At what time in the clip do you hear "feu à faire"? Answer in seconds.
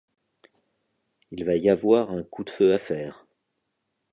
2.49-3.23